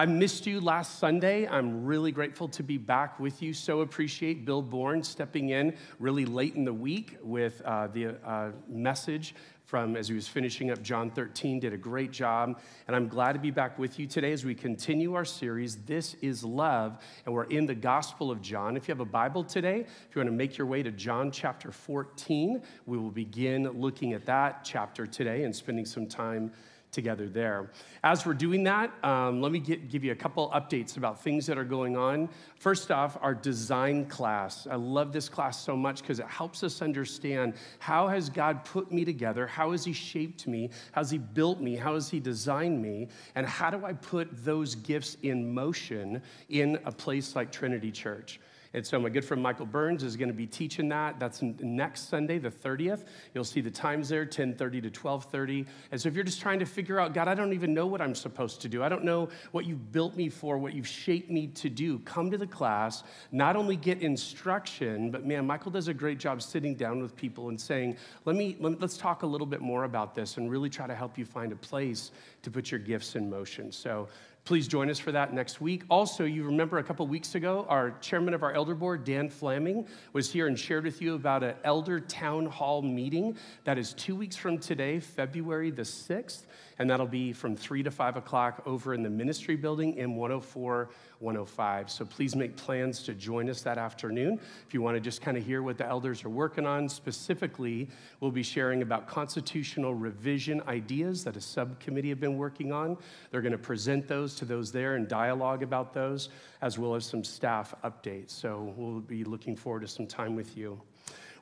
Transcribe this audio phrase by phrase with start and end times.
[0.00, 1.46] I missed you last Sunday.
[1.46, 3.52] I'm really grateful to be back with you.
[3.52, 8.52] So appreciate Bill Bourne stepping in really late in the week with uh, the uh,
[8.66, 9.34] message
[9.66, 12.58] from as he was finishing up John 13, did a great job.
[12.86, 16.14] And I'm glad to be back with you today as we continue our series, This
[16.22, 16.98] is Love.
[17.26, 18.78] And we're in the Gospel of John.
[18.78, 21.30] If you have a Bible today, if you want to make your way to John
[21.30, 26.52] chapter 14, we will begin looking at that chapter today and spending some time
[26.92, 27.70] together there.
[28.02, 31.46] As we're doing that, um, let me get, give you a couple updates about things
[31.46, 32.28] that are going on.
[32.56, 34.66] First off, our design class.
[34.70, 38.92] I love this class so much because it helps us understand how has God put
[38.92, 39.46] me together?
[39.46, 40.70] How has He shaped me?
[40.92, 41.76] How has He built me?
[41.76, 43.08] How has He designed me?
[43.34, 48.40] And how do I put those gifts in motion in a place like Trinity Church?
[48.72, 51.18] And so my good friend Michael Burns is going to be teaching that.
[51.18, 53.04] That's next Sunday, the 30th.
[53.34, 55.66] You'll see the times there, 10:30 to 12:30.
[55.90, 58.00] And so if you're just trying to figure out, God, I don't even know what
[58.00, 58.82] I'm supposed to do.
[58.82, 61.98] I don't know what you've built me for, what you've shaped me to do.
[62.00, 63.02] Come to the class,
[63.32, 67.48] not only get instruction, but man, Michael does a great job sitting down with people
[67.48, 70.48] and saying, let me, let me let's talk a little bit more about this and
[70.48, 73.72] really try to help you find a place to put your gifts in motion.
[73.72, 74.08] So
[74.44, 75.84] Please join us for that next week.
[75.90, 79.86] Also, you remember a couple weeks ago, our chairman of our elder board, Dan Fleming,
[80.12, 84.16] was here and shared with you about an elder town hall meeting that is two
[84.16, 86.44] weeks from today, February the 6th
[86.80, 90.88] and that'll be from 3 to 5 o'clock over in the ministry building in 104
[91.18, 91.90] 105.
[91.90, 94.40] So please make plans to join us that afternoon.
[94.66, 97.90] If you want to just kind of hear what the elders are working on, specifically,
[98.20, 102.96] we'll be sharing about constitutional revision ideas that a subcommittee have been working on.
[103.30, 106.28] They're going to present those to those there and dialogue about those,
[106.60, 108.30] as well as some staff updates.
[108.30, 110.80] So we'll be looking forward to some time with you.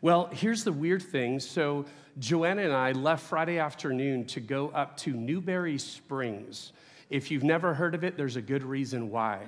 [0.01, 1.41] Well, here's the weird thing.
[1.41, 1.85] So,
[2.21, 6.73] Joanna and I left Friday afternoon to go up to Newberry Springs.
[7.11, 9.41] If you've never heard of it, there's a good reason why.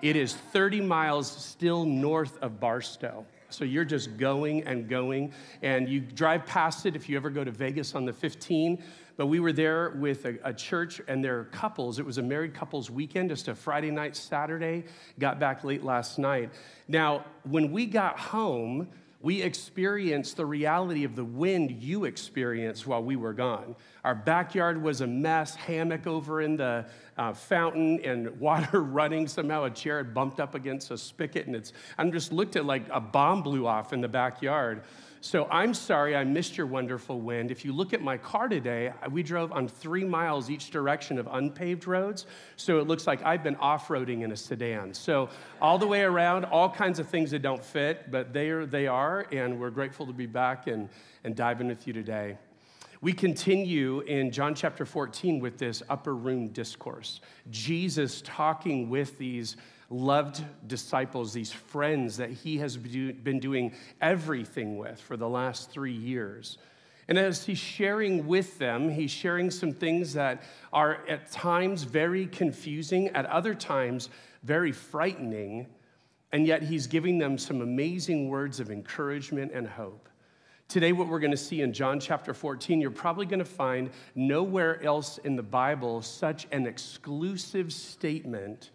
[0.00, 3.26] It is 30 miles still north of Barstow.
[3.50, 7.44] So you're just going and going, and you drive past it if you ever go
[7.44, 8.82] to Vegas on the 15.
[9.16, 11.98] But we were there with a, a church and their couples.
[11.98, 14.84] It was a married couples weekend, just a Friday night, Saturday.
[15.18, 16.50] Got back late last night.
[16.88, 18.88] Now, when we got home,
[19.22, 23.76] we experienced the reality of the wind you experienced while we were gone.
[24.02, 26.86] Our backyard was a mess, hammock over in the
[27.18, 29.28] uh, fountain and water running.
[29.28, 32.64] Somehow a chair had bumped up against a spigot, and it's, I'm just looked at
[32.64, 34.84] like a bomb blew off in the backyard.
[35.22, 37.50] So I'm sorry I missed your wonderful wind.
[37.50, 41.28] If you look at my car today, we drove on three miles each direction of
[41.30, 42.24] unpaved roads.
[42.56, 44.94] So it looks like I've been off roading in a sedan.
[44.94, 45.28] So
[45.60, 49.26] all the way around, all kinds of things that don't fit, but there they are.
[49.30, 50.88] And we're grateful to be back and,
[51.22, 52.38] and diving with you today.
[53.02, 57.20] We continue in John chapter 14 with this upper room discourse.
[57.50, 59.56] Jesus talking with these
[59.90, 65.92] loved disciples, these friends that he has been doing everything with for the last three
[65.92, 66.58] years.
[67.08, 72.26] And as he's sharing with them, he's sharing some things that are at times very
[72.26, 74.10] confusing, at other times
[74.44, 75.66] very frightening,
[76.30, 80.08] and yet he's giving them some amazing words of encouragement and hope.
[80.68, 83.90] Today, what we're going to see in John chapter 14, you're probably going to find
[84.14, 88.70] nowhere else in the Bible such an exclusive statement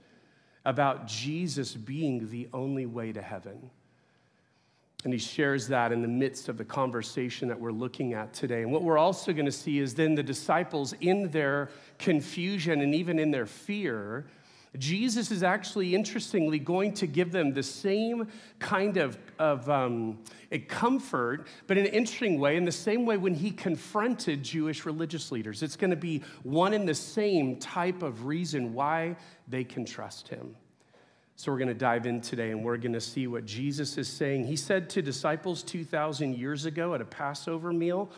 [0.65, 3.69] about Jesus being the only way to heaven.
[5.03, 8.63] And he shares that in the midst of the conversation that we're looking at today.
[8.63, 12.95] And what we're also going to see is then the disciples, in their confusion and
[12.95, 14.25] even in their fear,
[14.77, 18.27] Jesus is actually, interestingly, going to give them the same
[18.59, 20.19] kind of, of um,
[20.67, 25.31] comfort, but in an interesting way, in the same way when he confronted Jewish religious
[25.31, 25.63] leaders.
[25.63, 30.27] It's going to be one and the same type of reason why they can trust
[30.27, 30.55] him.
[31.37, 34.07] So we're going to dive in today and we're going to see what Jesus is
[34.07, 34.45] saying.
[34.45, 38.09] He said to disciples 2,000 years ago at a Passover meal,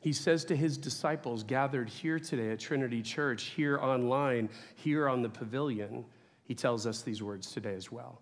[0.00, 5.22] he says to his disciples gathered here today at Trinity Church, here online, here on
[5.22, 6.04] the pavilion,
[6.44, 8.20] he tells us these words today as well.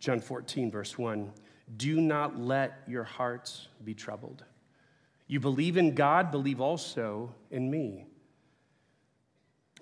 [0.00, 1.30] John 14, verse 1
[1.76, 4.44] Do not let your hearts be troubled.
[5.26, 8.06] You believe in God, believe also in me.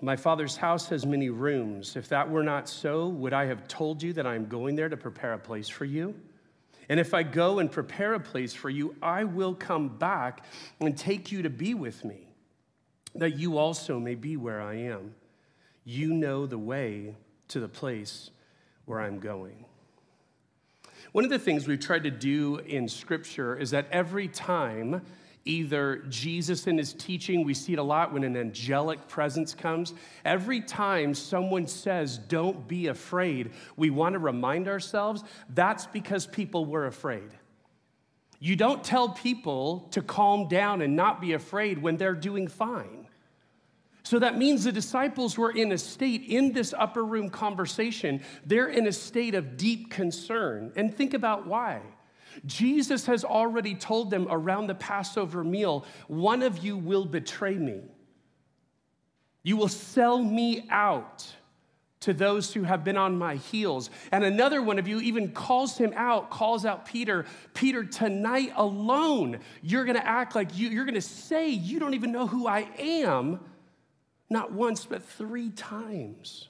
[0.01, 1.97] My Father's house has many rooms.
[1.97, 4.89] If that were not so, would I have told you that I am going there
[4.89, 6.15] to prepare a place for you?
[6.93, 10.45] And if I go and prepare a place for you, I will come back
[10.79, 12.29] and take you to be with me,
[13.15, 15.15] that you also may be where I am.
[15.87, 17.15] You know the way
[17.49, 18.29] to the place
[18.85, 19.65] where I'm going.
[21.13, 25.01] One of the things we've tried to do in Scripture is that every time
[25.45, 29.95] either Jesus in his teaching, we see it a lot when an angelic presence comes.
[30.25, 36.65] Every time someone says, Don't be afraid, we want to remind ourselves that's because people
[36.65, 37.31] were afraid.
[38.39, 43.07] You don't tell people to calm down and not be afraid when they're doing fine.
[44.03, 48.69] So that means the disciples were in a state in this upper room conversation, they're
[48.69, 50.73] in a state of deep concern.
[50.75, 51.83] And think about why.
[52.47, 57.83] Jesus has already told them around the Passover meal one of you will betray me.
[59.43, 61.35] You will sell me out
[62.03, 63.89] to those who have been on my heels.
[64.11, 69.39] And another one of you even calls him out, calls out Peter, Peter, tonight alone,
[69.63, 73.41] you're gonna act like you, you're gonna say you don't even know who I am,
[74.29, 76.49] not once, but three times.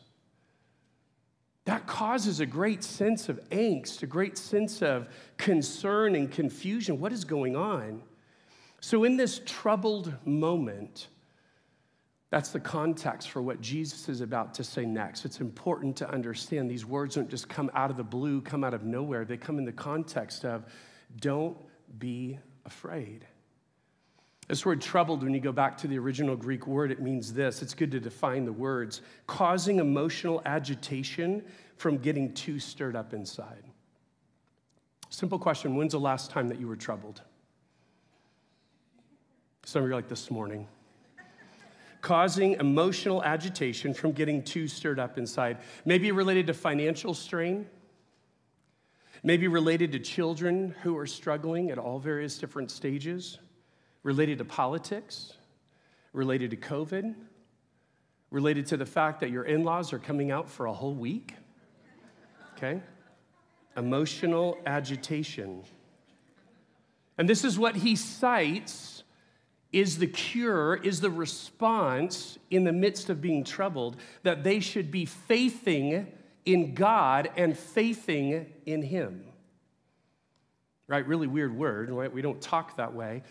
[1.64, 6.99] That causes a great sense of angst, a great sense of concern and confusion.
[6.99, 8.03] What is going on?
[8.81, 11.06] So, in this troubled moment,
[12.31, 15.25] that's the context for what Jesus is about to say next.
[15.25, 18.75] It's important to understand these words don't just come out of the blue, come out
[18.75, 19.25] of nowhere.
[19.25, 20.64] They come in the context of
[21.20, 21.56] don't
[21.99, 23.26] be afraid.
[24.52, 27.62] This word troubled, when you go back to the original Greek word, it means this.
[27.62, 31.43] It's good to define the words causing emotional agitation
[31.78, 33.64] from getting too stirred up inside.
[35.08, 37.22] Simple question When's the last time that you were troubled?
[39.64, 40.69] Some of you are like this morning.
[42.02, 45.56] Causing emotional agitation from getting too stirred up inside.
[45.87, 47.66] Maybe related to financial strain,
[49.22, 53.38] maybe related to children who are struggling at all various different stages
[54.02, 55.32] related to politics,
[56.12, 57.14] related to COVID,
[58.31, 61.34] related to the fact that your in laws are coming out for a whole week.
[62.56, 62.81] Okay?
[63.76, 65.62] Emotional agitation.
[67.19, 69.02] And this is what he cites
[69.72, 74.90] is the cure, is the response in the midst of being troubled, that they should
[74.90, 76.06] be faithing
[76.44, 79.25] in God and faithing in Him.
[80.87, 81.06] Right?
[81.06, 82.12] Really weird word, right?
[82.12, 83.22] We don't talk that way.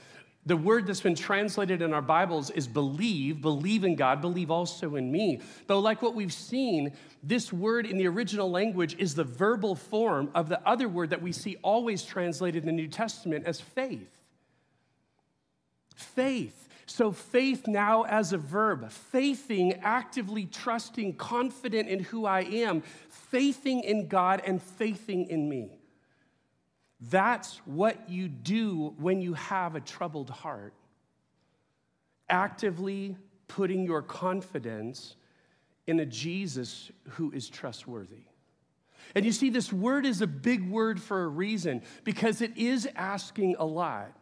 [0.45, 4.95] The word that's been translated in our Bibles is believe, believe in God, believe also
[4.95, 5.39] in me.
[5.67, 10.31] Though, like what we've seen, this word in the original language is the verbal form
[10.33, 14.09] of the other word that we see always translated in the New Testament as faith.
[15.95, 16.57] Faith.
[16.87, 23.81] So, faith now as a verb, faithing, actively trusting, confident in who I am, faithing
[23.81, 25.80] in God and faithing in me.
[27.09, 30.73] That's what you do when you have a troubled heart.
[32.29, 33.17] Actively
[33.47, 35.15] putting your confidence
[35.87, 38.23] in a Jesus who is trustworthy.
[39.15, 42.87] And you see, this word is a big word for a reason because it is
[42.95, 44.15] asking a lot.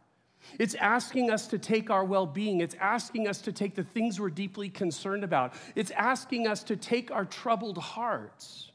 [0.58, 2.62] It's asking us to take our well being.
[2.62, 5.54] It's asking us to take the things we're deeply concerned about.
[5.76, 8.72] It's asking us to take our troubled hearts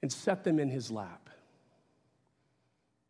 [0.00, 1.19] and set them in His lap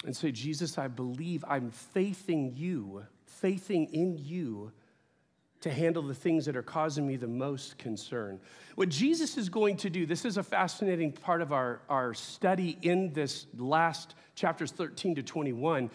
[0.04, 4.72] and say, Jesus, I believe I'm faithing you, faithing in you
[5.60, 8.40] to handle the things that are causing me the most concern.
[8.76, 12.78] What Jesus is going to do, this is a fascinating part of our, our study
[12.80, 15.90] in this last chapters 13 to 21.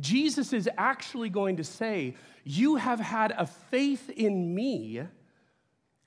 [0.00, 2.14] Jesus is actually going to say,
[2.44, 5.02] You have had a faith in me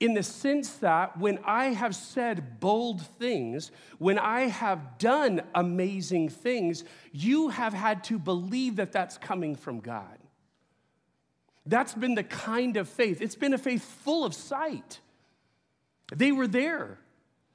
[0.00, 6.30] in the sense that when I have said bold things, when I have done amazing
[6.30, 10.18] things, you have had to believe that that's coming from God.
[11.66, 13.20] That's been the kind of faith.
[13.20, 15.00] It's been a faith full of sight.
[16.16, 16.98] They were there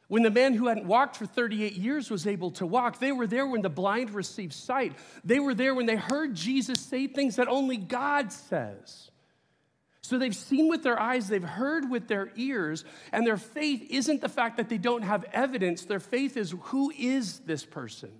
[0.07, 2.99] when the man who hadn't walked for 38 years was able to walk.
[2.99, 4.93] They were there when the blind received sight.
[5.23, 9.09] They were there when they heard Jesus say things that only God says.
[10.05, 14.21] So they've seen with their eyes, they've heard with their ears, and their faith isn't
[14.21, 15.85] the fact that they don't have evidence.
[15.85, 18.11] Their faith is who is this person?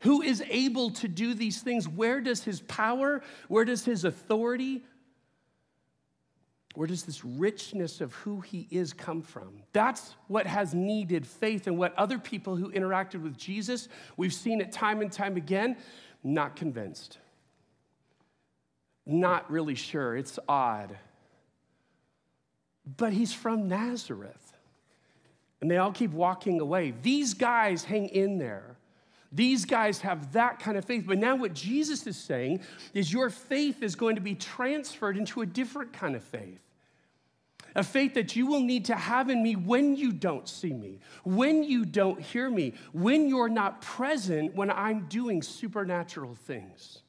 [0.00, 1.86] Who is able to do these things?
[1.86, 4.82] Where does his power, where does his authority,
[6.74, 9.62] where does this richness of who he is come from?
[9.74, 14.62] That's what has needed faith, and what other people who interacted with Jesus, we've seen
[14.62, 15.76] it time and time again,
[16.22, 17.18] not convinced
[19.06, 20.16] not really sure.
[20.16, 20.96] It's odd.
[22.96, 24.52] But he's from Nazareth.
[25.60, 26.94] And they all keep walking away.
[27.02, 28.76] These guys hang in there.
[29.32, 31.04] These guys have that kind of faith.
[31.06, 32.60] But now, what Jesus is saying
[32.92, 36.60] is your faith is going to be transferred into a different kind of faith.
[37.74, 41.00] A faith that you will need to have in me when you don't see me,
[41.24, 47.00] when you don't hear me, when you're not present when I'm doing supernatural things.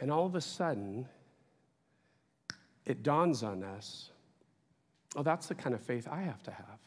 [0.00, 1.06] And all of a sudden,
[2.84, 4.10] it dawns on us
[5.16, 6.78] oh, that's the kind of faith I have to have.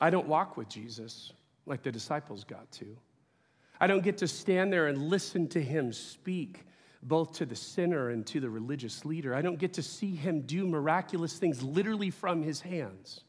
[0.00, 1.32] I don't walk with Jesus
[1.66, 2.96] like the disciples got to.
[3.78, 6.64] I don't get to stand there and listen to him speak
[7.02, 9.34] both to the sinner and to the religious leader.
[9.34, 13.20] I don't get to see him do miraculous things literally from his hands.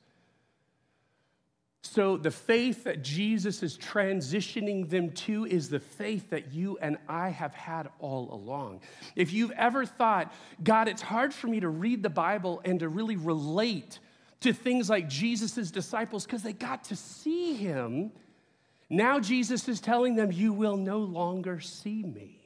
[1.90, 6.98] So, the faith that Jesus is transitioning them to is the faith that you and
[7.08, 8.82] I have had all along.
[9.16, 12.90] If you've ever thought, God, it's hard for me to read the Bible and to
[12.90, 14.00] really relate
[14.42, 18.12] to things like Jesus' disciples because they got to see him,
[18.90, 22.42] now Jesus is telling them, You will no longer see me.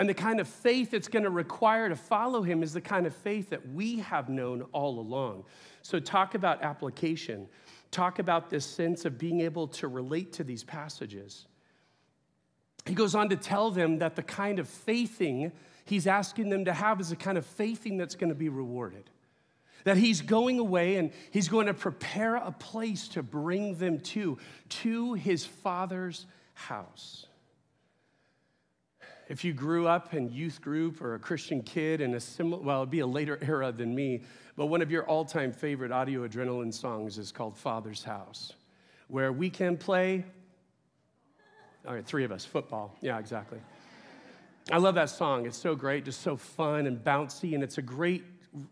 [0.00, 3.06] And the kind of faith it's going to require to follow him is the kind
[3.06, 5.44] of faith that we have known all along.
[5.82, 7.46] So, talk about application
[7.90, 11.46] talk about this sense of being able to relate to these passages.
[12.86, 15.52] He goes on to tell them that the kind of faithing
[15.84, 19.10] he's asking them to have is a kind of faithing that's going to be rewarded.
[19.84, 24.38] That he's going away and he's going to prepare a place to bring them to,
[24.68, 27.26] to his father's house.
[29.28, 32.78] If you grew up in youth group or a Christian kid in a similar, well,
[32.78, 34.24] it'd be a later era than me,
[34.60, 38.52] but one of your all time favorite audio adrenaline songs is called Father's House,
[39.08, 40.22] where we can play,
[41.88, 42.94] all right, three of us, football.
[43.00, 43.58] Yeah, exactly.
[44.70, 45.46] I love that song.
[45.46, 48.22] It's so great, just so fun and bouncy, and it's a great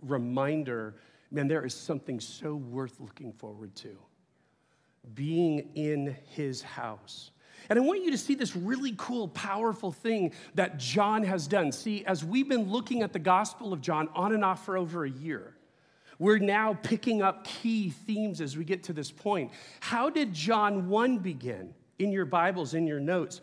[0.03, 0.97] reminder
[1.31, 3.97] man, there is something so worth looking forward to
[5.15, 7.31] being in his house.
[7.71, 11.73] And I want you to see this really cool, powerful thing that John has done.
[11.73, 15.07] See, as we've been looking at the Gospel of John on and off for over
[15.07, 15.55] a year,
[16.19, 19.53] we're now picking up key themes as we get to this point.
[19.81, 21.75] How did John 1 begin?
[21.99, 23.41] In your Bibles, in your notes.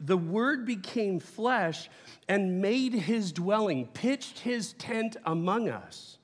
[0.00, 1.88] The Word became flesh
[2.28, 6.18] and made his dwelling, pitched his tent among us.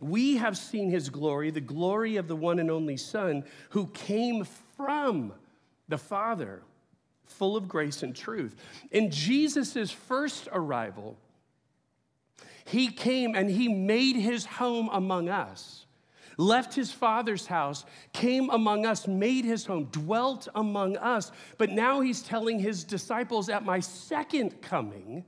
[0.00, 4.46] We have seen his glory, the glory of the one and only Son who came
[4.76, 5.32] from
[5.88, 6.62] the Father,
[7.26, 8.54] full of grace and truth.
[8.90, 11.16] In Jesus' first arrival,
[12.68, 15.86] he came and he made his home among us,
[16.36, 21.32] left his father's house, came among us, made his home, dwelt among us.
[21.56, 25.24] But now he's telling his disciples, At my second coming,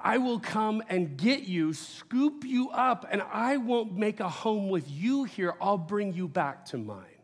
[0.00, 4.70] I will come and get you, scoop you up, and I won't make a home
[4.70, 5.54] with you here.
[5.60, 7.15] I'll bring you back to mine.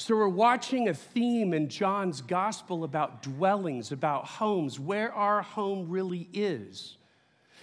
[0.00, 5.88] So, we're watching a theme in John's gospel about dwellings, about homes, where our home
[5.88, 6.96] really is.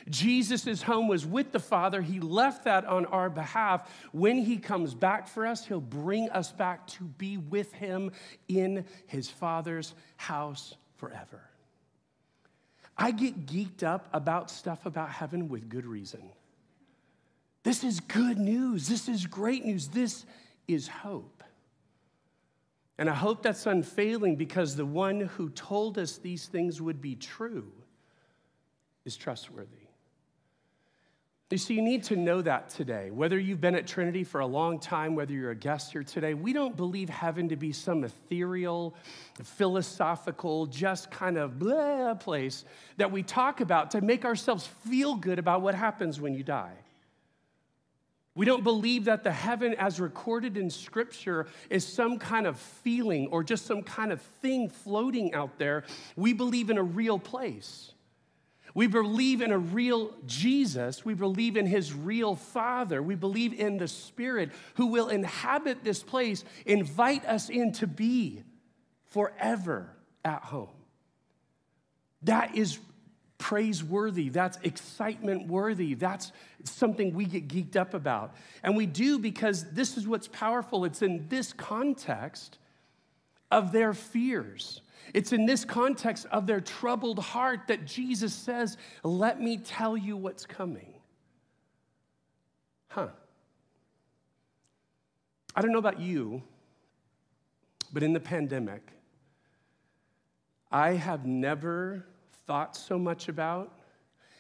[0.09, 2.01] Jesus' home was with the Father.
[2.01, 3.89] He left that on our behalf.
[4.11, 8.11] When He comes back for us, He'll bring us back to be with Him
[8.49, 11.41] in His Father's house forever.
[12.97, 16.29] I get geeked up about stuff about heaven with good reason.
[17.63, 18.87] This is good news.
[18.87, 19.87] This is great news.
[19.87, 20.25] This
[20.67, 21.34] is hope.
[22.97, 27.15] And I hope that's unfailing because the one who told us these things would be
[27.15, 27.71] true
[29.03, 29.85] is trustworthy.
[31.51, 33.11] You see, you need to know that today.
[33.11, 36.33] Whether you've been at Trinity for a long time, whether you're a guest here today,
[36.33, 38.95] we don't believe heaven to be some ethereal,
[39.43, 42.65] philosophical, just kind of blah place
[42.97, 46.73] that we talk about to make ourselves feel good about what happens when you die.
[48.35, 53.27] We don't believe that the heaven, as recorded in Scripture, is some kind of feeling
[53.27, 55.85] or just some kind of thing floating out there.
[56.17, 57.93] We believe in a real place.
[58.73, 61.05] We believe in a real Jesus.
[61.05, 63.01] We believe in his real Father.
[63.01, 68.43] We believe in the Spirit who will inhabit this place, invite us in to be
[69.11, 70.67] forever at home.
[72.23, 72.79] That is
[73.37, 74.29] praiseworthy.
[74.29, 75.93] That's excitement worthy.
[75.93, 76.31] That's
[76.63, 78.35] something we get geeked up about.
[78.63, 80.85] And we do because this is what's powerful.
[80.85, 82.57] It's in this context
[83.51, 84.81] of their fears.
[85.13, 90.17] It's in this context of their troubled heart that Jesus says, Let me tell you
[90.17, 90.93] what's coming.
[92.87, 93.09] Huh.
[95.55, 96.41] I don't know about you,
[97.93, 98.81] but in the pandemic,
[100.71, 102.05] I have never
[102.45, 103.71] thought so much about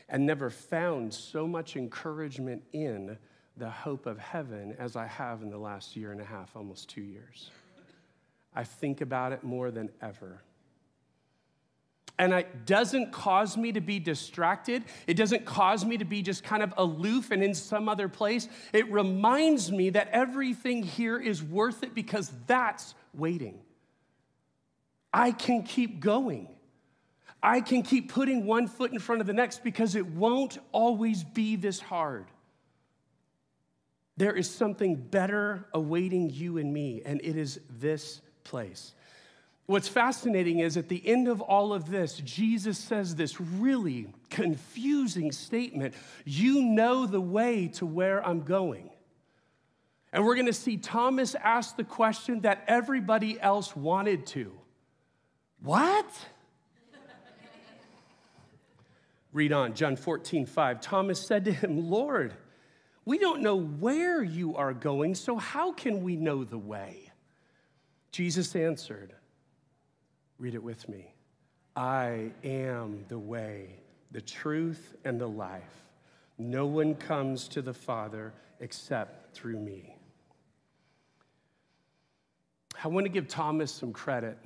[0.09, 3.17] and never found so much encouragement in
[3.57, 6.89] the hope of heaven as I have in the last year and a half, almost
[6.89, 7.49] two years.
[8.53, 10.41] I think about it more than ever.
[12.17, 14.85] And it doesn't cause me to be distracted.
[15.05, 18.47] It doesn't cause me to be just kind of aloof and in some other place.
[18.71, 23.59] It reminds me that everything here is worth it because that's waiting.
[25.11, 26.54] I can keep going.
[27.45, 31.23] I can keep putting one foot in front of the next because it won't always
[31.23, 32.25] be this hard.
[34.17, 38.95] There is something better awaiting you and me, and it is this place.
[39.67, 45.31] What's fascinating is at the end of all of this, Jesus says this really confusing
[45.31, 45.93] statement
[46.25, 48.89] You know the way to where I'm going.
[50.11, 54.51] And we're to see Thomas ask the question that everybody else wanted to
[55.61, 56.07] What?
[59.35, 60.79] Read on, John 14, 5.
[60.79, 62.33] Thomas said to him, Lord,
[63.03, 67.11] we don't know where you are going, so how can we know the way?
[68.13, 69.13] Jesus answered,
[70.39, 71.13] Read it with me.
[71.75, 73.75] I am the way,
[74.11, 75.83] the truth, and the life.
[76.37, 79.97] No one comes to the Father except through me.
[82.81, 84.37] I want to give Thomas some credit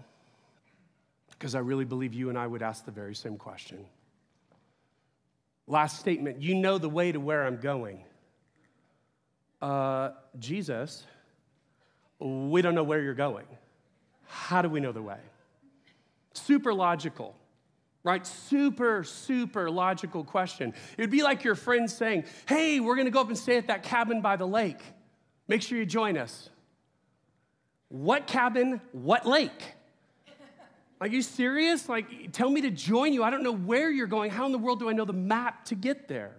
[1.30, 3.86] because I really believe you and I would ask the very same question.
[5.70, 8.04] Last statement you know the way to where I'm going
[9.62, 11.06] uh, Jesus,
[12.20, 13.46] we don't know where you're going.
[14.26, 15.20] How do we know the way?
[16.34, 17.36] Super logical,
[18.04, 18.26] right?
[18.26, 20.74] Super, super logical question.
[20.98, 23.68] It would be like your friend saying, Hey, we're gonna go up and stay at
[23.68, 24.82] that cabin by the lake.
[25.48, 26.50] Make sure you join us.
[27.90, 28.80] What cabin?
[28.92, 29.74] What lake?
[31.02, 31.88] Are you serious?
[31.88, 33.24] Like, tell me to join you.
[33.24, 34.32] I don't know where you're going.
[34.32, 36.34] How in the world do I know the map to get there?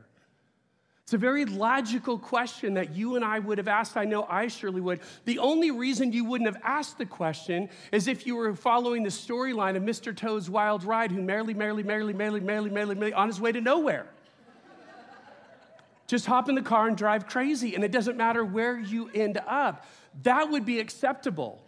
[1.11, 3.97] It's a very logical question that you and I would have asked.
[3.97, 5.01] I know I surely would.
[5.25, 9.09] The only reason you wouldn't have asked the question is if you were following the
[9.09, 10.17] storyline of Mr.
[10.17, 13.61] Toad's Wild Ride, who merrily, merrily, merrily, merrily, merrily, merrily, merrily, on his way to
[13.61, 14.07] nowhere.
[16.07, 19.41] Just hop in the car and drive crazy, and it doesn't matter where you end
[19.49, 19.87] up.
[20.23, 21.61] That would be acceptable.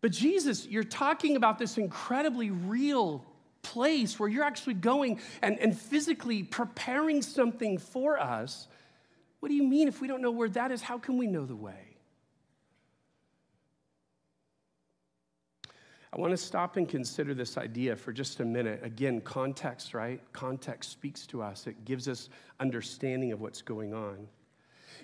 [0.00, 3.24] But Jesus, you're talking about this incredibly real
[3.62, 8.68] place where you're actually going and, and physically preparing something for us.
[9.40, 10.82] What do you mean if we don't know where that is?
[10.82, 11.96] How can we know the way?
[16.12, 18.80] I want to stop and consider this idea for just a minute.
[18.82, 20.20] Again, context, right?
[20.32, 22.30] Context speaks to us, it gives us
[22.60, 24.26] understanding of what's going on.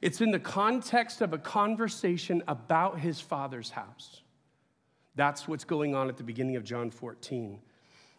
[0.00, 4.22] It's in the context of a conversation about his father's house.
[5.16, 7.58] That's what's going on at the beginning of John 14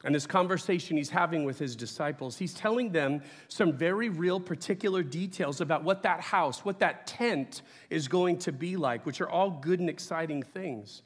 [0.05, 5.01] and this conversation he's having with his disciples, he's telling them some very real, particular
[5.01, 9.27] details about what that house, what that tent is going to be like, which are
[9.27, 11.01] all good and exciting things.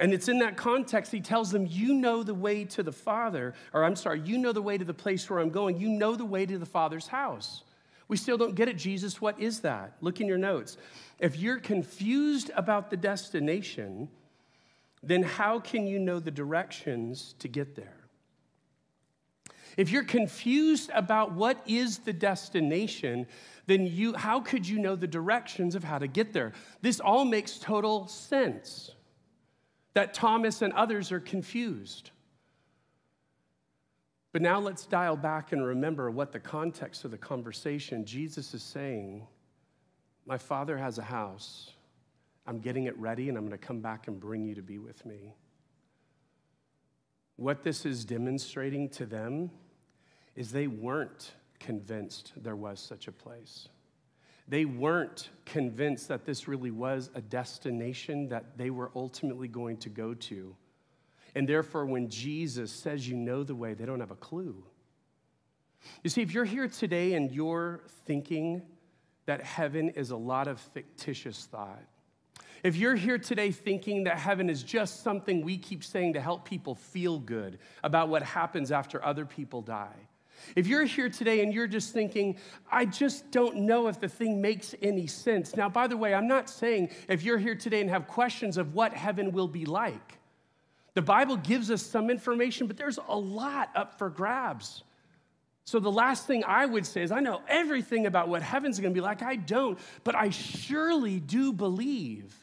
[0.00, 3.52] And it's in that context, he tells them, You know the way to the Father,
[3.74, 5.78] or I'm sorry, you know the way to the place where I'm going.
[5.78, 7.64] You know the way to the Father's house.
[8.08, 9.20] We still don't get it, Jesus.
[9.20, 9.92] What is that?
[10.00, 10.78] Look in your notes.
[11.18, 14.08] If you're confused about the destination,
[15.02, 17.96] then how can you know the directions to get there?
[19.76, 23.26] If you're confused about what is the destination,
[23.66, 26.52] then you, how could you know the directions of how to get there?
[26.82, 28.90] This all makes total sense
[29.94, 32.10] that Thomas and others are confused.
[34.32, 38.04] But now let's dial back and remember what the context of the conversation.
[38.04, 39.26] Jesus is saying,
[40.26, 41.71] My father has a house.
[42.46, 44.78] I'm getting it ready, and I'm going to come back and bring you to be
[44.78, 45.34] with me.
[47.36, 49.50] What this is demonstrating to them
[50.34, 53.68] is they weren't convinced there was such a place.
[54.48, 59.88] They weren't convinced that this really was a destination that they were ultimately going to
[59.88, 60.56] go to.
[61.34, 64.62] And therefore, when Jesus says you know the way, they don't have a clue.
[66.02, 68.62] You see, if you're here today and you're thinking
[69.26, 71.82] that heaven is a lot of fictitious thought,
[72.62, 76.44] if you're here today thinking that heaven is just something we keep saying to help
[76.44, 80.08] people feel good about what happens after other people die,
[80.56, 82.36] if you're here today and you're just thinking,
[82.70, 85.56] I just don't know if the thing makes any sense.
[85.56, 88.74] Now, by the way, I'm not saying if you're here today and have questions of
[88.74, 90.18] what heaven will be like.
[90.94, 94.82] The Bible gives us some information, but there's a lot up for grabs.
[95.64, 98.92] So, the last thing I would say is I know everything about what heaven's gonna
[98.92, 99.22] be like.
[99.22, 102.41] I don't, but I surely do believe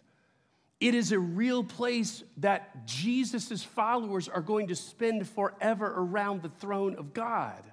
[0.80, 6.50] it is a real place that Jesus' followers are going to spend forever around the
[6.50, 7.64] throne of God.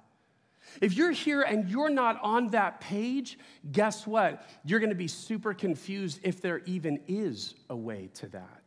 [0.81, 3.39] If you're here and you're not on that page,
[3.71, 4.47] guess what?
[4.65, 8.63] You're going to be super confused if there even is a way to that.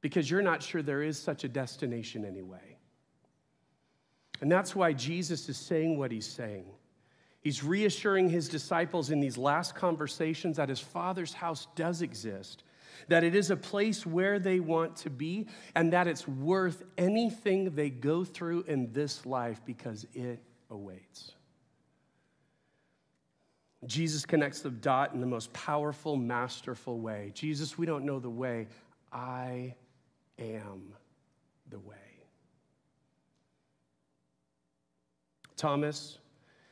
[0.00, 2.76] Because you're not sure there is such a destination anyway.
[4.40, 6.66] And that's why Jesus is saying what he's saying.
[7.46, 12.64] He's reassuring his disciples in these last conversations that his father's house does exist.
[13.08, 17.74] that it is a place where they want to be, and that it's worth anything
[17.76, 21.32] they go through in this life because it awaits.
[23.84, 27.30] Jesus connects the dot in the most powerful, masterful way.
[27.34, 28.66] Jesus, we don't know the way.
[29.12, 29.76] I
[30.38, 30.94] am
[31.70, 31.96] the way.
[35.56, 36.18] Thomas,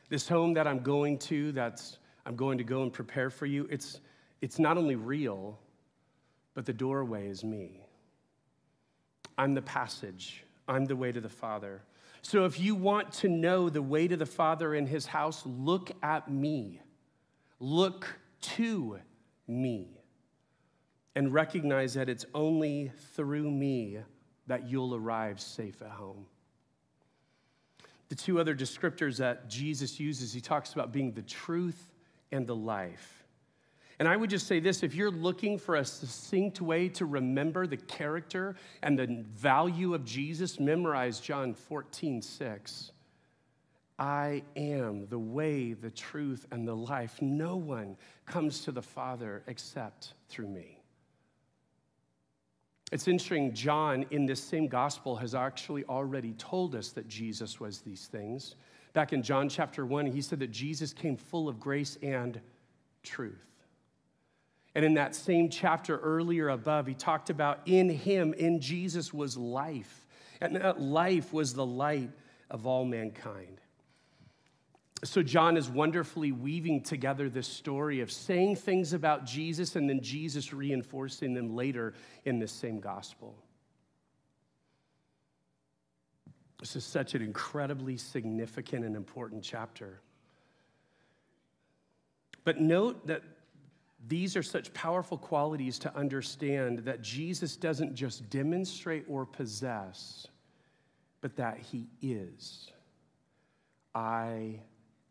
[0.09, 3.67] this home that I'm going to, that's I'm going to go and prepare for you,
[3.69, 3.99] it's,
[4.41, 5.59] it's not only real,
[6.53, 7.85] but the doorway is me.
[9.37, 11.81] I'm the passage, I'm the way to the Father.
[12.21, 15.91] So if you want to know the way to the Father in his house, look
[16.01, 16.81] at me.
[17.59, 18.07] Look
[18.41, 18.99] to
[19.47, 20.01] me.
[21.15, 23.99] And recognize that it's only through me
[24.47, 26.25] that you'll arrive safe at home.
[28.09, 31.91] The two other descriptors that Jesus uses, he talks about being the truth
[32.31, 33.25] and the life.
[33.97, 37.65] And I would just say this if you're looking for a succinct way to remember
[37.65, 42.91] the character and the value of Jesus, memorize John 14, 6.
[43.97, 47.21] I am the way, the truth, and the life.
[47.21, 50.74] No one comes to the Father except through me.
[52.95, 57.81] It's interesting, John in this same gospel has actually already told us that Jesus was
[57.81, 58.55] these things.
[58.93, 62.39] Back in John chapter 1, he said that Jesus came full of grace and
[63.03, 63.45] truth.
[64.75, 69.35] And in that same chapter earlier above, he talked about in him, in Jesus, was
[69.35, 70.07] life.
[70.39, 72.11] And that life was the light
[72.49, 73.59] of all mankind.
[75.03, 80.01] So, John is wonderfully weaving together this story of saying things about Jesus and then
[80.01, 83.35] Jesus reinforcing them later in this same gospel.
[86.59, 89.99] This is such an incredibly significant and important chapter.
[92.45, 93.21] But note that
[94.07, 100.27] these are such powerful qualities to understand that Jesus doesn't just demonstrate or possess,
[101.21, 102.71] but that he is.
[103.93, 104.59] I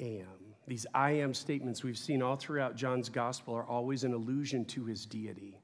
[0.00, 0.54] am.
[0.66, 4.84] These I am statements we've seen all throughout John's gospel are always an allusion to
[4.84, 5.58] his deity.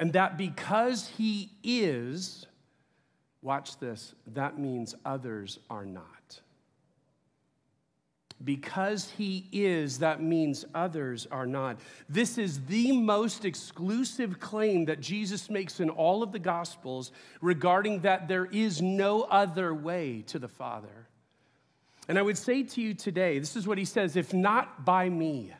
[0.00, 2.46] And that because he is,
[3.40, 6.40] watch this, that means others are not.
[8.42, 11.78] Because he is, that means others are not.
[12.08, 18.00] This is the most exclusive claim that Jesus makes in all of the Gospels regarding
[18.00, 21.06] that there is no other way to the Father.
[22.08, 25.08] And I would say to you today, this is what he says if not by
[25.08, 25.52] me,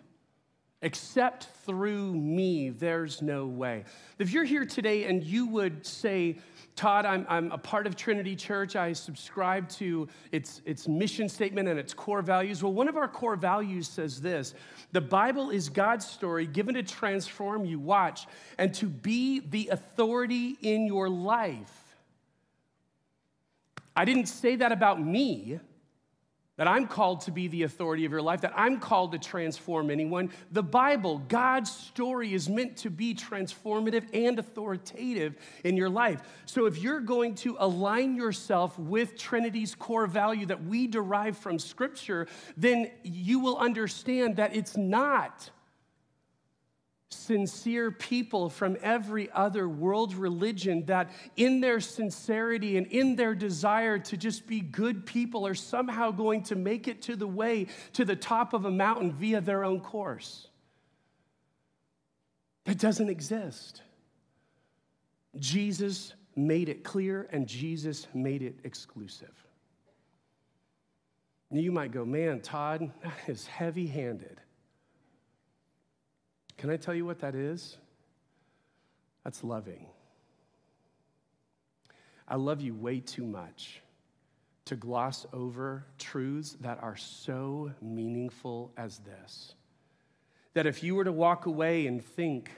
[0.82, 3.84] except through me, there's no way.
[4.18, 6.38] If you're here today and you would say,
[6.74, 8.74] Todd, I'm, I'm a part of Trinity Church.
[8.74, 12.62] I subscribe to its, its mission statement and its core values.
[12.62, 14.54] Well, one of our core values says this
[14.90, 18.26] The Bible is God's story given to transform you, watch,
[18.58, 21.70] and to be the authority in your life.
[23.94, 25.60] I didn't say that about me
[26.62, 29.90] that I'm called to be the authority of your life, that I'm called to transform
[29.90, 30.30] anyone.
[30.52, 36.22] The Bible, God's story, is meant to be transformative and authoritative in your life.
[36.46, 41.58] So if you're going to align yourself with Trinity's core value that we derive from
[41.58, 45.50] Scripture, then you will understand that it's not
[47.12, 53.98] sincere people from every other world religion that, in their sincerity and in their desire
[53.98, 58.04] to just be good people, are somehow going to make it to the way to
[58.04, 60.48] the top of a mountain via their own course.
[62.64, 63.82] That doesn't exist.
[65.38, 69.32] Jesus made it clear and Jesus made it exclusive.
[71.50, 74.40] You might go, man, Todd, that is heavy handed.
[76.62, 77.76] Can I tell you what that is?
[79.24, 79.84] That's loving.
[82.28, 83.82] I love you way too much
[84.66, 89.56] to gloss over truths that are so meaningful as this.
[90.54, 92.52] That if you were to walk away and think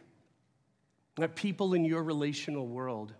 [1.17, 3.15] that people in your relational world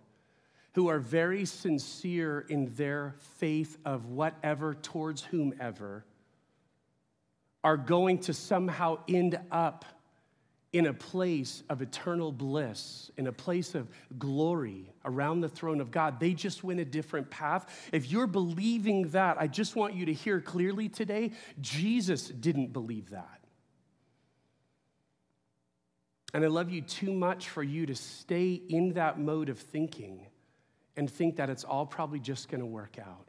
[0.75, 6.05] who are very sincere in their faith of whatever towards whomever
[7.63, 9.83] are going to somehow end up
[10.75, 13.87] in a place of eternal bliss, in a place of
[14.19, 16.19] glory around the throne of God.
[16.19, 17.89] They just went a different path.
[17.93, 23.11] If you're believing that, I just want you to hear clearly today Jesus didn't believe
[23.11, 23.39] that.
[26.33, 30.27] And I love you too much for you to stay in that mode of thinking
[30.97, 33.24] and think that it's all probably just going to work out.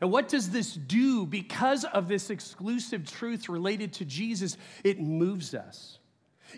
[0.00, 1.26] And what does this do?
[1.26, 5.98] Because of this exclusive truth related to Jesus, it moves us.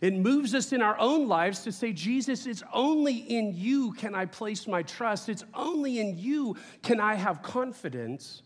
[0.03, 4.15] It moves us in our own lives to say, Jesus, it's only in you can
[4.15, 5.29] I place my trust.
[5.29, 8.43] It's only in you can I have confidence.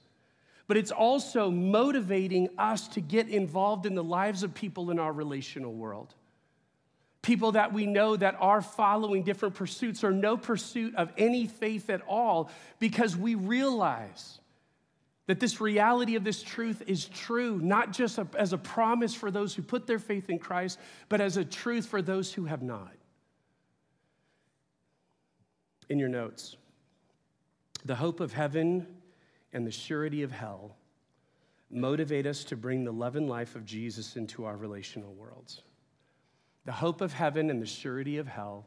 [0.66, 5.12] But it's also motivating us to get involved in the lives of people in our
[5.12, 6.14] relational world.
[7.20, 11.90] People that we know that are following different pursuits or no pursuit of any faith
[11.90, 14.40] at all because we realize
[15.26, 19.54] that this reality of this truth is true, not just as a promise for those
[19.54, 22.92] who put their faith in Christ, but as a truth for those who have not.
[25.88, 26.56] In your notes,
[27.84, 28.86] the hope of heaven
[29.52, 30.76] and the surety of hell
[31.70, 35.62] motivate us to bring the love and life of Jesus into our relational worlds.
[36.64, 38.66] The hope of heaven and the surety of hell,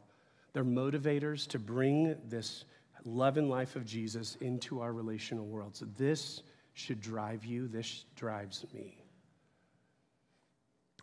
[0.52, 2.64] they're motivators to bring this
[3.06, 5.82] love and life of Jesus into our relational worlds.
[5.96, 6.42] This
[6.74, 7.68] should drive you.
[7.68, 8.98] This drives me.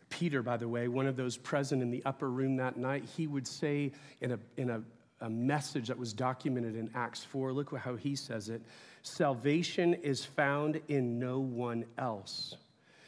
[0.10, 3.26] Peter, by the way, one of those present in the upper room that night, he
[3.26, 4.84] would say in a, in a,
[5.22, 8.62] a message that was documented in Acts 4, look how he says it
[9.02, 12.56] salvation is found in no one else.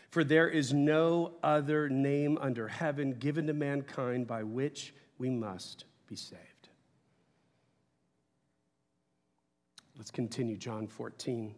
[0.09, 5.85] For there is no other name under heaven given to mankind by which we must
[6.07, 6.54] be saved.
[9.97, 11.55] Let's continue, John 14.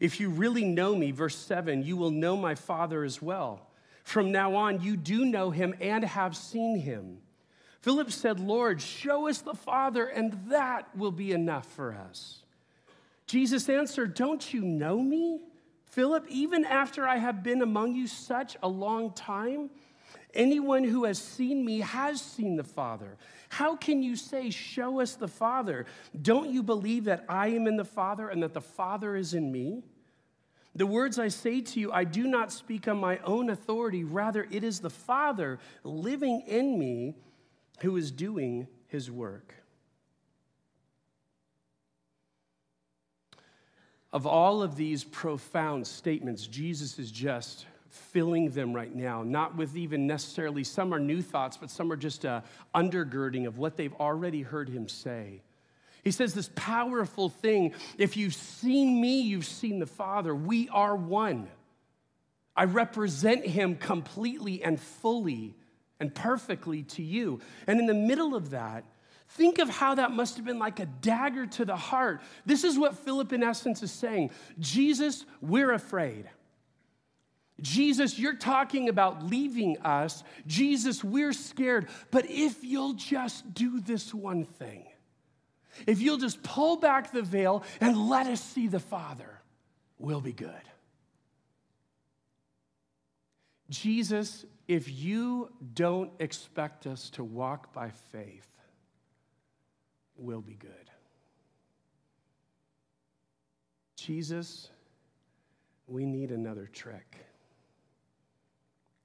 [0.00, 3.66] If you really know me, verse 7, you will know my Father as well.
[4.04, 7.18] From now on, you do know him and have seen him.
[7.80, 12.42] Philip said, Lord, show us the Father, and that will be enough for us.
[13.26, 15.40] Jesus answered, Don't you know me,
[15.84, 19.70] Philip, even after I have been among you such a long time?
[20.36, 23.16] Anyone who has seen me has seen the Father.
[23.48, 25.86] How can you say, Show us the Father?
[26.20, 29.50] Don't you believe that I am in the Father and that the Father is in
[29.50, 29.82] me?
[30.74, 34.04] The words I say to you, I do not speak on my own authority.
[34.04, 37.14] Rather, it is the Father living in me
[37.80, 39.54] who is doing his work.
[44.12, 49.76] Of all of these profound statements, Jesus is just filling them right now, not with
[49.76, 52.42] even necessarily, some are new thoughts, but some are just a
[52.74, 55.42] undergirding of what they've already heard him say.
[56.04, 60.34] He says this powerful thing if you've seen me, you've seen the Father.
[60.34, 61.48] We are one.
[62.54, 65.54] I represent him completely and fully
[65.98, 67.40] and perfectly to you.
[67.66, 68.84] And in the middle of that,
[69.30, 72.22] Think of how that must have been like a dagger to the heart.
[72.44, 76.28] This is what Philip, in essence, is saying Jesus, we're afraid.
[77.60, 80.22] Jesus, you're talking about leaving us.
[80.46, 81.88] Jesus, we're scared.
[82.10, 84.84] But if you'll just do this one thing,
[85.86, 89.40] if you'll just pull back the veil and let us see the Father,
[89.98, 90.50] we'll be good.
[93.70, 98.46] Jesus, if you don't expect us to walk by faith,
[100.16, 100.70] we'll be good.
[103.96, 104.70] Jesus,
[105.86, 107.25] we need another trick.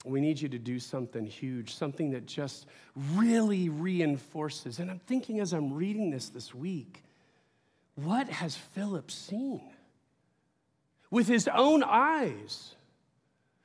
[0.03, 2.65] We need you to do something huge, something that just
[3.13, 4.79] really reinforces.
[4.79, 7.03] And I'm thinking as I'm reading this this week,
[7.95, 9.61] what has Philip seen?
[11.11, 12.75] With his own eyes.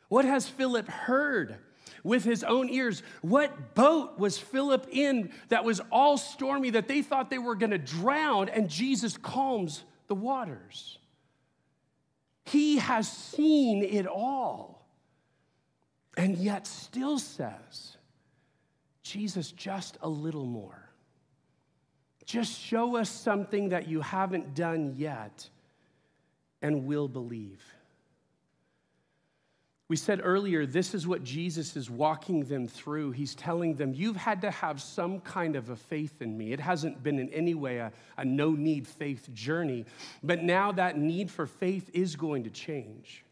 [0.09, 1.57] What has Philip heard
[2.05, 3.03] with his own ears?
[3.22, 7.70] What boat was Philip in that was all stormy that they thought they were going
[7.70, 10.99] to drown and Jesus calms the waters?
[12.44, 14.76] He has seen it all
[16.17, 17.97] and yet still says,
[19.03, 20.89] Jesus, just a little more.
[22.25, 25.49] Just show us something that you haven't done yet,
[26.61, 27.63] and we'll believe.
[29.89, 33.13] We said earlier, this is what Jesus is walking them through.
[33.13, 36.53] He's telling them, You've had to have some kind of a faith in me.
[36.53, 39.85] It hasn't been in any way a, a no need faith journey,
[40.25, 43.23] but now that need for faith is going to change.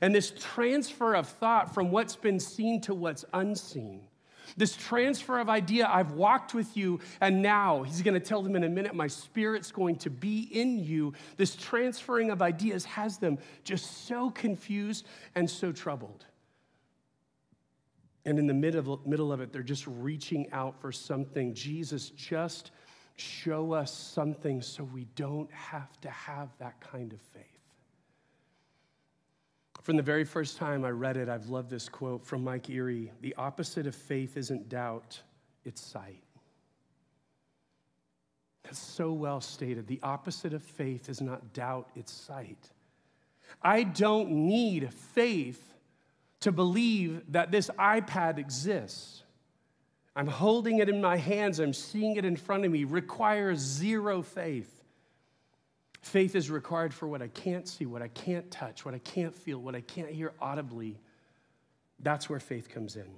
[0.00, 4.08] And this transfer of thought from what's been seen to what's unseen,
[4.56, 8.54] this transfer of idea, I've walked with you, and now he's going to tell them
[8.54, 11.14] in a minute, my spirit's going to be in you.
[11.36, 15.04] This transferring of ideas has them just so confused
[15.34, 16.24] and so troubled.
[18.24, 21.52] And in the middle of it, they're just reaching out for something.
[21.52, 22.70] Jesus, just
[23.16, 27.44] show us something so we don't have to have that kind of faith.
[29.86, 33.08] From the very first time I read it, I've loved this quote from Mike Erre
[33.20, 35.22] The opposite of faith isn't doubt,
[35.64, 36.24] it's sight.
[38.64, 39.86] That's so well stated.
[39.86, 42.58] The opposite of faith is not doubt, it's sight.
[43.62, 45.62] I don't need faith
[46.40, 49.22] to believe that this iPad exists.
[50.16, 54.20] I'm holding it in my hands, I'm seeing it in front of me, requires zero
[54.20, 54.75] faith.
[56.06, 59.34] Faith is required for what I can't see, what I can't touch, what I can't
[59.34, 61.00] feel, what I can't hear audibly.
[61.98, 63.08] That's where faith comes in.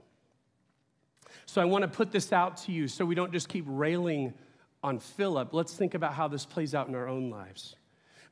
[1.45, 4.33] So I want to put this out to you so we don't just keep railing
[4.83, 5.53] on Philip.
[5.53, 7.77] Let's think about how this plays out in our own lives.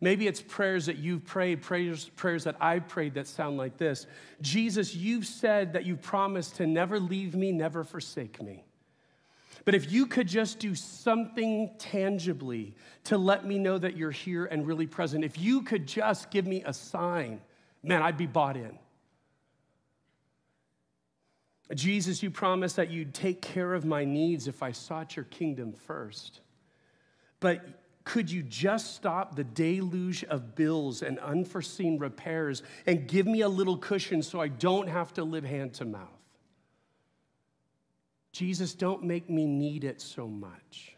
[0.01, 4.07] Maybe it's prayers that you've prayed, prayers, prayers that I've prayed that sound like this
[4.40, 8.64] Jesus, you've said that you promised to never leave me, never forsake me.
[9.67, 14.47] But if you could just do something tangibly to let me know that you're here
[14.47, 17.41] and really present, if you could just give me a sign,
[17.83, 18.79] man, I'd be bought in.
[21.75, 25.73] Jesus, you promised that you'd take care of my needs if I sought your kingdom
[25.73, 26.43] first.
[27.41, 27.67] But
[28.05, 33.49] could you just stop the deluge of bills and unforeseen repairs and give me a
[33.49, 36.16] little cushion so I don't have to live hand to mouth?
[38.37, 40.94] Jesus, don't make me need it so much.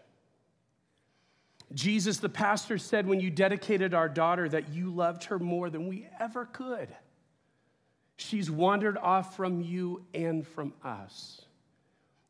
[1.72, 5.86] Jesus, the pastor said when you dedicated our daughter that you loved her more than
[5.86, 6.88] we ever could.
[8.16, 11.42] She's wandered off from you and from us.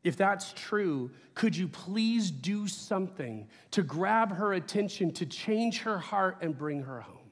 [0.03, 5.97] If that's true, could you please do something to grab her attention, to change her
[5.97, 7.31] heart, and bring her home?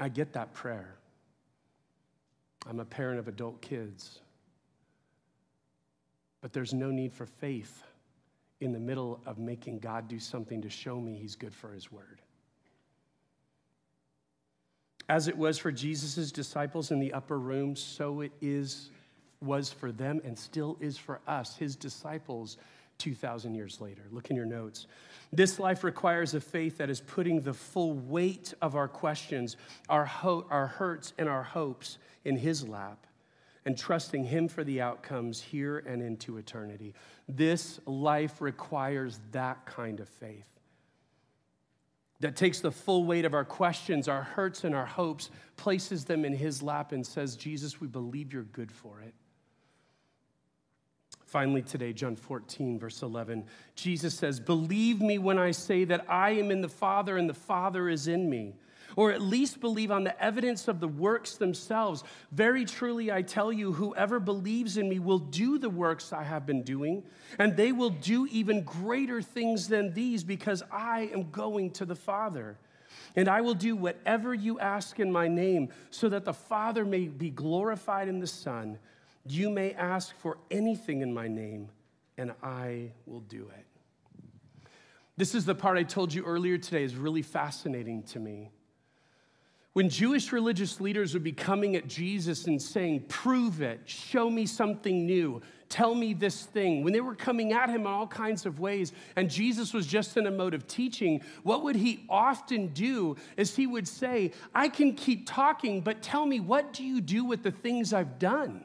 [0.00, 0.96] I get that prayer.
[2.68, 4.18] I'm a parent of adult kids.
[6.44, 7.84] But there's no need for faith
[8.60, 11.90] in the middle of making God do something to show me he's good for his
[11.90, 12.20] word.
[15.08, 18.90] As it was for Jesus' disciples in the upper room, so it is
[19.40, 22.58] was for them and still is for us, his disciples,
[22.98, 24.02] 2,000 years later.
[24.10, 24.86] Look in your notes.
[25.32, 29.56] This life requires a faith that is putting the full weight of our questions,
[29.88, 33.06] our, ho- our hurts, and our hopes in his lap
[33.66, 36.94] and trusting him for the outcomes here and into eternity.
[37.28, 40.54] This life requires that kind of faith
[42.24, 46.24] that takes the full weight of our questions, our hurts, and our hopes, places them
[46.24, 49.12] in his lap, and says, Jesus, we believe you're good for it.
[51.26, 56.30] Finally, today, John 14, verse 11, Jesus says, Believe me when I say that I
[56.30, 58.54] am in the Father and the Father is in me.
[58.96, 62.04] Or at least believe on the evidence of the works themselves.
[62.30, 66.46] Very truly, I tell you, whoever believes in me will do the works I have
[66.46, 67.02] been doing,
[67.38, 71.96] and they will do even greater things than these because I am going to the
[71.96, 72.56] Father.
[73.16, 77.06] And I will do whatever you ask in my name, so that the Father may
[77.06, 78.78] be glorified in the Son.
[79.26, 81.68] You may ask for anything in my name,
[82.18, 83.66] and I will do it.
[85.16, 88.50] This is the part I told you earlier today is really fascinating to me.
[89.74, 94.46] When Jewish religious leaders would be coming at Jesus and saying, Prove it, show me
[94.46, 98.46] something new, tell me this thing, when they were coming at him in all kinds
[98.46, 102.68] of ways, and Jesus was just in a mode of teaching, what would he often
[102.68, 107.00] do is he would say, I can keep talking, but tell me, what do you
[107.00, 108.64] do with the things I've done?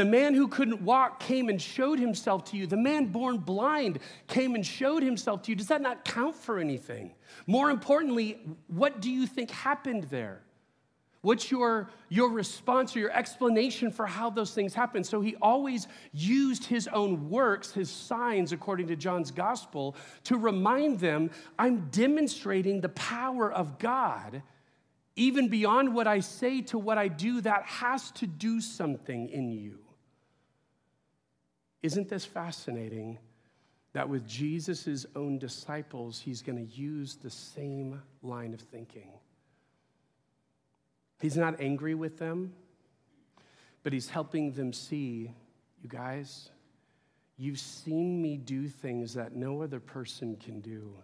[0.00, 2.66] The man who couldn't walk came and showed himself to you.
[2.66, 5.56] The man born blind came and showed himself to you.
[5.56, 7.12] Does that not count for anything?
[7.46, 10.40] More importantly, what do you think happened there?
[11.20, 15.04] What's your, your response or your explanation for how those things happen?
[15.04, 21.00] So he always used his own works, his signs, according to John's gospel, to remind
[21.00, 24.40] them I'm demonstrating the power of God.
[25.14, 29.52] Even beyond what I say to what I do, that has to do something in
[29.52, 29.76] you.
[31.82, 33.18] Isn't this fascinating
[33.92, 39.10] that with Jesus' own disciples, he's going to use the same line of thinking?
[41.20, 42.52] He's not angry with them,
[43.82, 45.30] but he's helping them see,
[45.82, 46.50] you guys,
[47.36, 50.94] you've seen me do things that no other person can do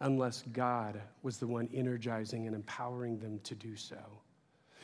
[0.00, 3.98] unless God was the one energizing and empowering them to do so.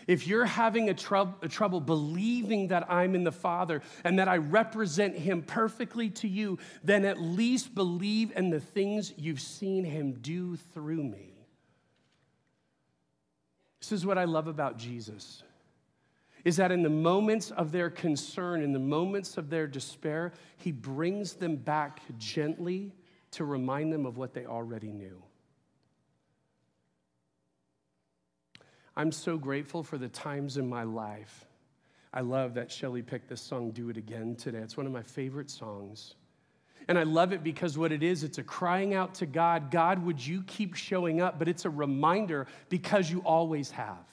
[0.06, 0.96] If you're having a,
[1.42, 6.28] a trouble believing that I'm in the Father and that I represent Him perfectly to
[6.28, 11.34] you, then at least believe in the things you've seen Him do through me.
[13.80, 15.42] This is what I love about Jesus.
[16.44, 20.72] Is that in the moments of their concern, in the moments of their despair, he
[20.72, 22.92] brings them back gently
[23.32, 25.22] to remind them of what they already knew.
[28.96, 31.46] I'm so grateful for the times in my life.
[32.12, 34.58] I love that Shelly picked this song, Do It Again, today.
[34.58, 36.14] It's one of my favorite songs.
[36.86, 40.04] And I love it because what it is, it's a crying out to God God,
[40.04, 41.38] would you keep showing up?
[41.38, 44.06] But it's a reminder because you always have.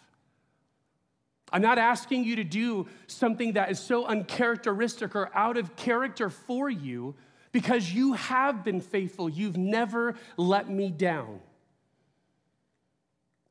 [1.53, 6.29] I'm not asking you to do something that is so uncharacteristic or out of character
[6.29, 7.13] for you
[7.51, 9.29] because you have been faithful.
[9.29, 11.41] You've never let me down.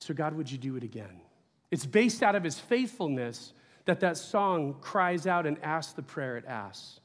[0.01, 1.21] So, God, would you do it again?
[1.71, 3.53] It's based out of his faithfulness
[3.85, 7.01] that that song cries out and asks the prayer it asks.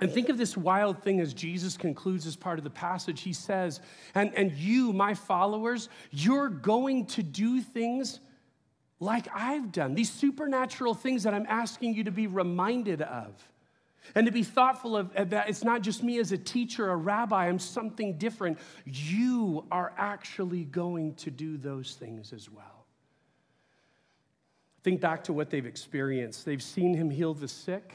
[0.00, 3.22] And think of this wild thing as Jesus concludes this part of the passage.
[3.22, 3.80] He says,
[4.14, 8.20] and, and you, my followers, you're going to do things
[9.00, 13.32] like I've done, these supernatural things that I'm asking you to be reminded of.
[14.14, 17.48] And to be thoughtful of that it's not just me as a teacher, a rabbi,
[17.48, 18.58] I'm something different.
[18.84, 22.86] You are actually going to do those things as well.
[24.82, 26.44] Think back to what they've experienced.
[26.44, 27.94] They've seen him heal the sick,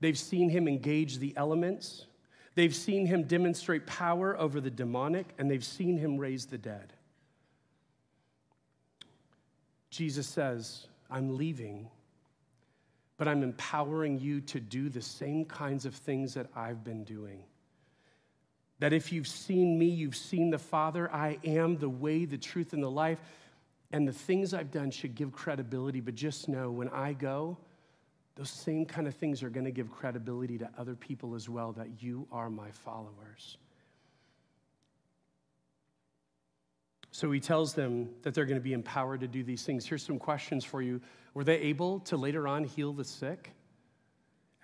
[0.00, 2.06] they've seen him engage the elements,
[2.54, 6.92] they've seen him demonstrate power over the demonic, and they've seen him raise the dead.
[9.90, 11.88] Jesus says, I'm leaving
[13.16, 17.42] but I'm empowering you to do the same kinds of things that I've been doing.
[18.78, 21.10] That if you've seen me, you've seen the Father.
[21.12, 23.18] I am the way, the truth, and the life.
[23.90, 27.56] And the things I've done should give credibility, but just know when I go,
[28.34, 31.72] those same kind of things are going to give credibility to other people as well
[31.72, 33.56] that you are my followers.
[37.12, 39.86] So he tells them that they're going to be empowered to do these things.
[39.86, 41.00] Here's some questions for you.
[41.36, 43.50] Were they able to later on heal the sick?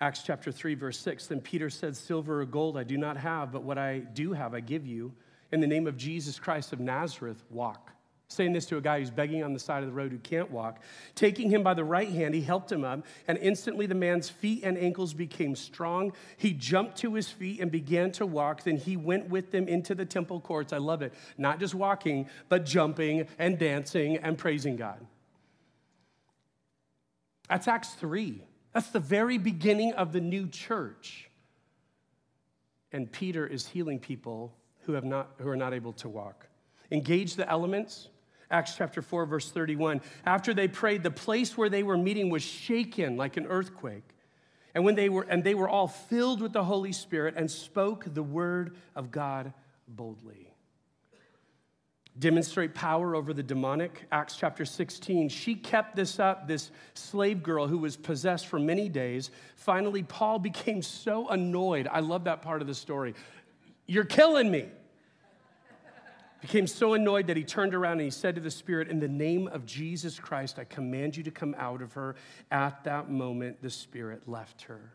[0.01, 1.27] Acts chapter 3, verse 6.
[1.27, 4.55] Then Peter said, Silver or gold I do not have, but what I do have
[4.55, 5.13] I give you.
[5.51, 7.91] In the name of Jesus Christ of Nazareth, walk
[8.27, 10.49] saying this to a guy who's begging on the side of the road who can't
[10.49, 10.81] walk.
[11.13, 14.63] Taking him by the right hand, he helped him up, and instantly the man's feet
[14.63, 16.11] and ankles became strong.
[16.37, 18.63] He jumped to his feet and began to walk.
[18.63, 20.73] Then he went with them into the temple courts.
[20.73, 21.13] I love it.
[21.37, 25.05] Not just walking, but jumping and dancing and praising God.
[27.49, 28.41] That's Acts 3.
[28.73, 31.29] That's the very beginning of the new church.
[32.91, 36.47] And Peter is healing people who, have not, who are not able to walk.
[36.91, 38.09] Engage the elements
[38.53, 39.99] Acts chapter 4, verse 31.
[40.25, 44.07] After they prayed, the place where they were meeting was shaken like an earthquake.
[44.75, 48.05] And when they were and they were all filled with the Holy Spirit and spoke
[48.13, 49.53] the word of God
[49.87, 50.52] boldly.
[52.19, 54.05] Demonstrate power over the demonic.
[54.11, 55.29] Acts chapter 16.
[55.29, 59.31] She kept this up, this slave girl who was possessed for many days.
[59.55, 61.87] Finally, Paul became so annoyed.
[61.91, 63.15] I love that part of the story.
[63.87, 64.67] You're killing me
[66.43, 69.07] became so annoyed that he turned around and he said to the Spirit, In the
[69.07, 72.17] name of Jesus Christ, I command you to come out of her.
[72.51, 74.91] At that moment, the Spirit left her.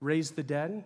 [0.00, 0.84] Raise the dead?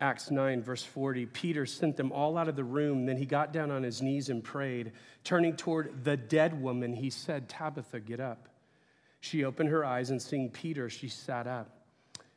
[0.00, 3.04] Acts 9, verse 40, Peter sent them all out of the room.
[3.04, 4.92] Then he got down on his knees and prayed.
[5.24, 8.48] Turning toward the dead woman, he said, Tabitha, get up.
[9.20, 11.76] She opened her eyes, and seeing Peter, she sat up.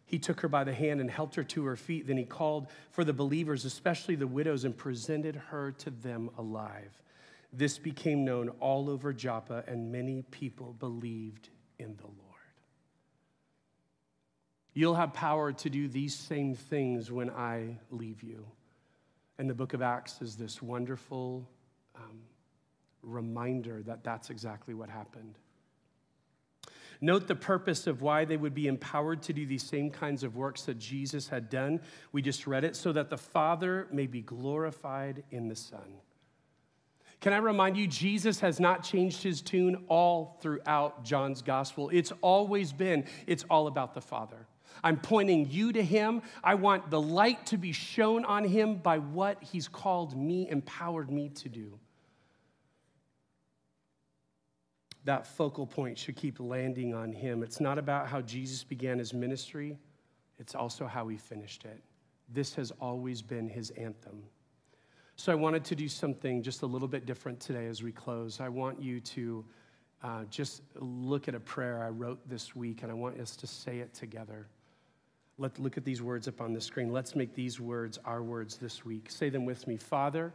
[0.06, 2.06] He took her by the hand and helped her to her feet.
[2.06, 7.02] Then he called for the believers, especially the widows, and presented her to them alive.
[7.54, 11.50] This became known all over Joppa, and many people believed
[11.80, 12.23] in the Lord.
[14.74, 18.46] You'll have power to do these same things when I leave you.
[19.38, 21.48] And the book of Acts is this wonderful
[21.96, 22.22] um,
[23.02, 25.38] reminder that that's exactly what happened.
[27.02, 30.38] Note the purpose of why they would be empowered to do these same kinds of
[30.38, 31.82] works that Jesus had done.
[32.12, 35.98] We just read it so that the Father may be glorified in the Son.
[37.20, 41.90] Can I remind you, Jesus has not changed his tune all throughout John's gospel.
[41.92, 44.48] It's always been, it's all about the Father.
[44.84, 46.22] I'm pointing you to him.
[46.44, 51.12] I want the light to be shown on him by what he's called me, empowered
[51.12, 51.80] me to do.
[55.06, 57.44] that focal point should keep landing on him.
[57.44, 59.78] It's not about how Jesus began his ministry,
[60.40, 61.82] it's also how he finished it.
[62.30, 64.24] This has always been his anthem.
[65.16, 68.40] So I wanted to do something just a little bit different today as we close.
[68.40, 69.46] I want you to
[70.02, 73.48] uh, just look at a prayer I wrote this week, and I want us to
[73.48, 74.48] say it together.
[75.38, 76.92] Let's look at these words up on the screen.
[76.92, 79.10] Let's make these words our words this week.
[79.10, 79.78] Say them with me.
[79.78, 80.32] Father,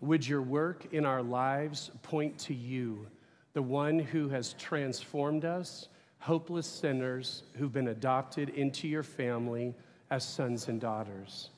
[0.00, 3.06] would your work in our lives point to you?
[3.54, 5.88] the one who has transformed us,
[6.18, 9.74] hopeless sinners who've been adopted into your family
[10.10, 11.50] as sons and daughters.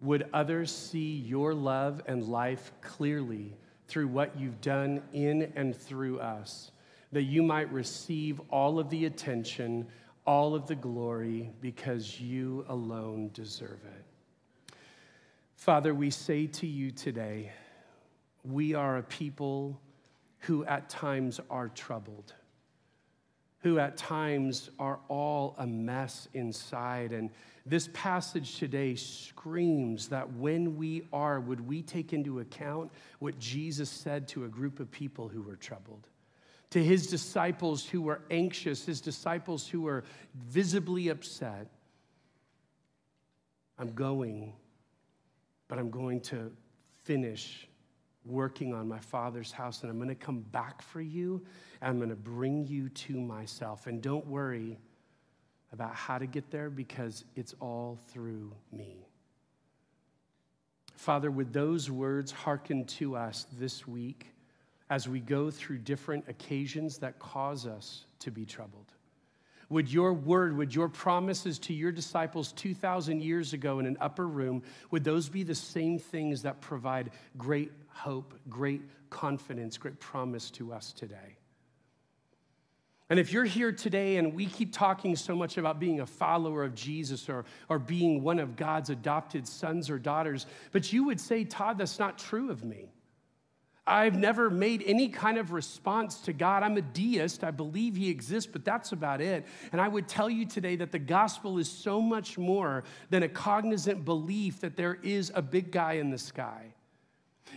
[0.00, 3.52] Would others see your love and life clearly
[3.86, 6.72] through what you've done in and through us,
[7.12, 9.86] that you might receive all of the attention,
[10.24, 14.74] all of the glory, because you alone deserve it.
[15.56, 17.52] Father, we say to you today,
[18.44, 19.80] we are a people
[20.40, 22.34] who at times are troubled,
[23.60, 27.12] who at times are all a mess inside.
[27.12, 27.30] And
[27.64, 33.88] this passage today screams that when we are, would we take into account what Jesus
[33.88, 36.08] said to a group of people who were troubled?
[36.72, 40.04] To his disciples who were anxious, his disciples who were
[40.34, 41.68] visibly upset.
[43.78, 44.54] I'm going,
[45.68, 46.50] but I'm going to
[47.04, 47.68] finish
[48.24, 51.44] working on my father's house, and I'm going to come back for you,
[51.82, 53.86] and I'm going to bring you to myself.
[53.86, 54.78] And don't worry
[55.74, 59.06] about how to get there because it's all through me.
[60.96, 64.28] Father, would those words hearken to us this week
[64.92, 68.92] as we go through different occasions that cause us to be troubled?
[69.70, 74.28] Would your word, would your promises to your disciples 2,000 years ago in an upper
[74.28, 80.50] room, would those be the same things that provide great hope, great confidence, great promise
[80.50, 81.38] to us today?
[83.08, 86.64] And if you're here today and we keep talking so much about being a follower
[86.64, 91.18] of Jesus or, or being one of God's adopted sons or daughters, but you would
[91.18, 92.91] say, Todd, that's not true of me.
[93.86, 96.62] I've never made any kind of response to God.
[96.62, 97.42] I'm a deist.
[97.42, 99.44] I believe He exists, but that's about it.
[99.72, 103.28] And I would tell you today that the gospel is so much more than a
[103.28, 106.74] cognizant belief that there is a big guy in the sky.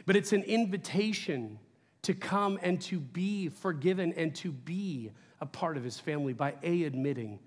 [0.07, 1.59] But it's an invitation
[2.01, 5.11] to come and to be forgiven and to be
[5.41, 7.39] a part of His family by A, admitting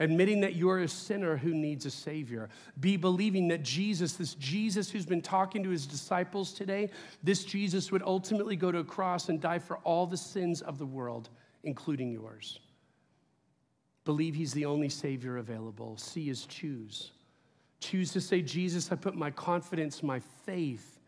[0.00, 2.48] admitting that you're a sinner who needs a Savior.
[2.80, 6.90] Be believing that Jesus, this Jesus who's been talking to his disciples today,
[7.22, 10.78] this Jesus would ultimately go to a cross and die for all the sins of
[10.78, 11.30] the world,
[11.64, 12.60] including yours.
[14.04, 15.96] Believe he's the only Savior available.
[15.96, 17.12] C is choose.
[17.80, 20.98] Choose to say, Jesus, I put my confidence, my faith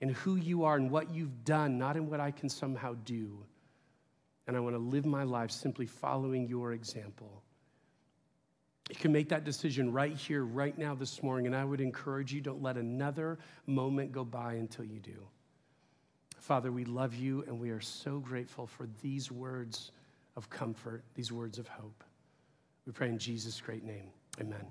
[0.00, 3.44] in who you are and what you've done, not in what I can somehow do.
[4.46, 7.42] And I want to live my life simply following your example.
[8.90, 12.32] You can make that decision right here, right now, this morning, and I would encourage
[12.32, 15.26] you don't let another moment go by until you do.
[16.38, 19.90] Father, we love you and we are so grateful for these words
[20.36, 22.04] of comfort, these words of hope.
[22.86, 24.10] We pray in Jesus' great name.
[24.40, 24.64] Amen.